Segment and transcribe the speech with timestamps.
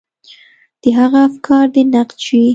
[0.81, 2.41] د هغه افکار دې نقد شي.